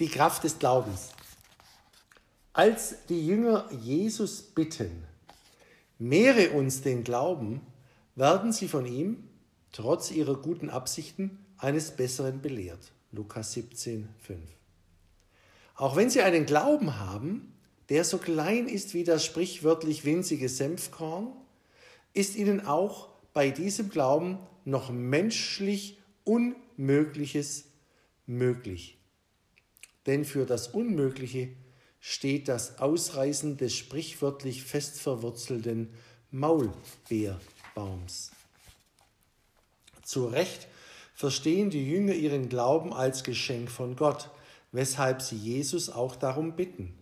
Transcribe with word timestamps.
Die 0.00 0.08
Kraft 0.08 0.44
des 0.44 0.58
Glaubens. 0.58 1.10
Als 2.54 2.94
die 3.10 3.26
Jünger 3.26 3.70
Jesus 3.82 4.40
bitten, 4.40 5.04
mehre 5.98 6.52
uns 6.52 6.80
den 6.80 7.04
Glauben, 7.04 7.60
werden 8.14 8.50
sie 8.50 8.66
von 8.66 8.86
ihm, 8.86 9.28
trotz 9.72 10.10
ihrer 10.10 10.36
guten 10.36 10.70
Absichten, 10.70 11.44
eines 11.58 11.90
Besseren 11.90 12.40
belehrt. 12.40 12.92
Lukas 13.12 13.52
17, 13.52 14.08
5. 14.22 14.40
Auch 15.74 15.96
wenn 15.96 16.08
sie 16.08 16.22
einen 16.22 16.46
Glauben 16.46 16.98
haben, 16.98 17.52
der 17.90 18.04
so 18.04 18.16
klein 18.16 18.68
ist 18.68 18.94
wie 18.94 19.04
das 19.04 19.22
sprichwörtlich 19.22 20.06
winzige 20.06 20.48
Senfkorn, 20.48 21.30
ist 22.14 22.36
ihnen 22.36 22.66
auch 22.66 23.10
bei 23.34 23.50
diesem 23.50 23.90
Glauben 23.90 24.38
noch 24.64 24.90
menschlich 24.90 25.98
Unmögliches 26.24 27.66
möglich. 28.24 28.99
Denn 30.06 30.24
für 30.24 30.46
das 30.46 30.68
Unmögliche 30.68 31.50
steht 32.00 32.48
das 32.48 32.78
Ausreißen 32.78 33.56
des 33.56 33.74
sprichwörtlich 33.74 34.62
fest 34.62 35.00
verwurzelten 35.00 35.90
Maulbeerbaums. 36.30 38.30
Zu 40.02 40.26
Recht 40.26 40.68
verstehen 41.14 41.70
die 41.70 41.88
Jünger 41.88 42.14
ihren 42.14 42.48
Glauben 42.48 42.92
als 42.92 43.24
Geschenk 43.24 43.70
von 43.70 43.96
Gott, 43.96 44.30
weshalb 44.72 45.20
sie 45.20 45.36
Jesus 45.36 45.90
auch 45.90 46.16
darum 46.16 46.56
bitten. 46.56 46.96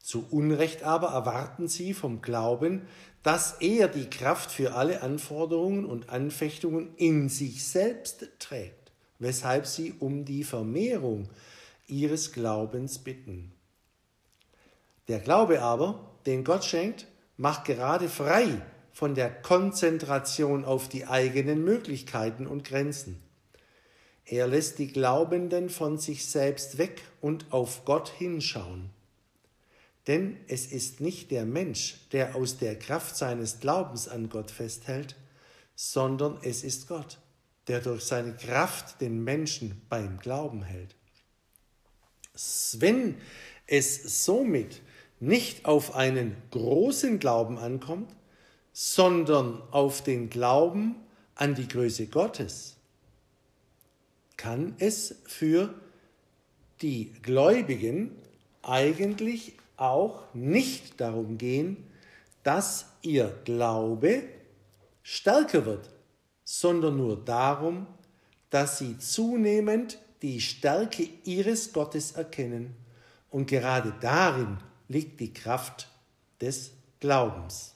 Zu 0.00 0.24
Unrecht 0.30 0.84
aber 0.84 1.08
erwarten 1.08 1.68
sie 1.68 1.92
vom 1.92 2.22
Glauben, 2.22 2.82
dass 3.22 3.60
er 3.60 3.88
die 3.88 4.08
Kraft 4.08 4.50
für 4.50 4.74
alle 4.74 5.02
Anforderungen 5.02 5.84
und 5.84 6.08
Anfechtungen 6.08 6.94
in 6.96 7.28
sich 7.28 7.66
selbst 7.66 8.26
trägt, 8.38 8.92
weshalb 9.18 9.66
sie 9.66 9.92
um 9.98 10.24
die 10.24 10.44
Vermehrung 10.44 11.28
ihres 11.88 12.32
Glaubens 12.32 12.98
bitten. 12.98 13.52
Der 15.08 15.18
Glaube 15.18 15.62
aber, 15.62 16.18
den 16.26 16.44
Gott 16.44 16.64
schenkt, 16.64 17.06
macht 17.36 17.64
gerade 17.64 18.08
frei 18.08 18.62
von 18.92 19.14
der 19.14 19.30
Konzentration 19.30 20.64
auf 20.64 20.88
die 20.88 21.06
eigenen 21.06 21.64
Möglichkeiten 21.64 22.46
und 22.46 22.64
Grenzen. 22.64 23.22
Er 24.24 24.46
lässt 24.46 24.78
die 24.78 24.88
Glaubenden 24.88 25.70
von 25.70 25.98
sich 25.98 26.26
selbst 26.26 26.76
weg 26.76 27.02
und 27.20 27.46
auf 27.50 27.84
Gott 27.86 28.10
hinschauen. 28.10 28.90
Denn 30.06 30.36
es 30.48 30.66
ist 30.66 31.00
nicht 31.00 31.30
der 31.30 31.46
Mensch, 31.46 32.08
der 32.12 32.34
aus 32.34 32.58
der 32.58 32.78
Kraft 32.78 33.16
seines 33.16 33.60
Glaubens 33.60 34.08
an 34.08 34.28
Gott 34.28 34.50
festhält, 34.50 35.16
sondern 35.74 36.38
es 36.42 36.64
ist 36.64 36.88
Gott, 36.88 37.18
der 37.68 37.80
durch 37.80 38.02
seine 38.02 38.34
Kraft 38.34 39.00
den 39.00 39.22
Menschen 39.22 39.80
beim 39.88 40.18
Glauben 40.18 40.62
hält. 40.62 40.97
Wenn 42.78 43.16
es 43.66 44.24
somit 44.24 44.80
nicht 45.20 45.64
auf 45.64 45.94
einen 45.94 46.36
großen 46.50 47.18
Glauben 47.18 47.58
ankommt, 47.58 48.14
sondern 48.72 49.60
auf 49.72 50.02
den 50.02 50.30
Glauben 50.30 50.94
an 51.34 51.54
die 51.54 51.66
Größe 51.66 52.06
Gottes, 52.06 52.76
kann 54.36 54.76
es 54.78 55.16
für 55.24 55.74
die 56.80 57.12
Gläubigen 57.22 58.12
eigentlich 58.62 59.54
auch 59.76 60.22
nicht 60.34 61.00
darum 61.00 61.38
gehen, 61.38 61.84
dass 62.44 62.86
ihr 63.02 63.36
Glaube 63.44 64.22
stärker 65.02 65.66
wird, 65.66 65.90
sondern 66.44 66.96
nur 66.96 67.16
darum, 67.24 67.86
dass 68.50 68.78
sie 68.78 68.96
zunehmend 68.98 69.98
die 70.22 70.40
Stärke 70.40 71.08
ihres 71.24 71.72
Gottes 71.72 72.12
erkennen. 72.12 72.74
Und 73.30 73.46
gerade 73.46 73.94
darin 74.00 74.58
liegt 74.88 75.20
die 75.20 75.32
Kraft 75.32 75.88
des 76.40 76.72
Glaubens. 77.00 77.74